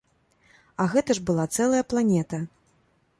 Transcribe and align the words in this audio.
А 0.83 0.87
гэта 0.93 1.17
ж 1.19 1.23
была 1.27 1.45
цэлая 1.57 1.83
планета. 1.93 2.41